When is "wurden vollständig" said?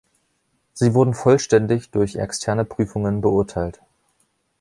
0.95-1.91